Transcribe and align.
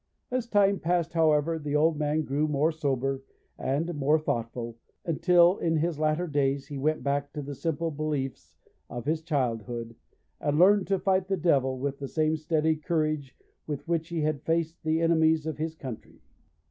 As 0.31 0.47
time 0.47 0.79
passed, 0.79 1.13
however, 1.13 1.59
the 1.59 1.75
old 1.75 1.95
man 1.95 2.23
grew 2.23 2.47
more 2.47 2.71
sober 2.71 3.21
and 3.59 3.93
more 3.93 4.17
thoughtful, 4.17 4.79
until 5.05 5.59
in 5.59 5.75
his 5.77 5.99
latter 5.99 6.25
days 6.25 6.69
he 6.69 6.77
went 6.79 7.03
back 7.03 7.31
to 7.33 7.41
the 7.43 7.53
simple 7.53 7.91
beliefs 7.91 8.55
of 8.89 9.05
his 9.05 9.21
childhood, 9.21 9.95
and 10.39 10.57
learned 10.57 10.87
to 10.87 10.97
fight 10.97 11.27
the 11.27 11.37
devil 11.37 11.77
with 11.77 11.99
the 11.99 12.07
same 12.07 12.35
steady 12.35 12.75
courage 12.77 13.37
with 13.67 13.87
which 13.87 14.07
he 14.09 14.21
had 14.21 14.41
faced 14.41 14.81
the 14.83 15.01
enemies 15.01 15.45
of 15.45 15.59
his 15.59 15.75
country. 15.75 16.19